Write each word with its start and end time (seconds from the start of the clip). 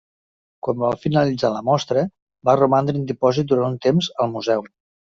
Quan 0.67 0.79
va 0.83 0.89
finalitzar 1.03 1.51
la 1.57 1.61
mostra, 1.69 2.07
va 2.51 2.57
romandre 2.63 3.01
en 3.03 3.07
dipòsit 3.15 3.55
durant 3.55 3.71
un 3.73 3.81
temps 3.89 4.13
al 4.27 4.37
museu. 4.39 4.71